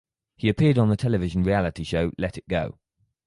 He 0.35 0.49
appeared 0.49 0.79
on 0.79 0.89
the 0.89 0.97
television 0.97 1.43
reality 1.43 1.83
show 1.83 2.11
""Let 2.17 2.35
It 2.35 2.47
Go! 2.47 2.79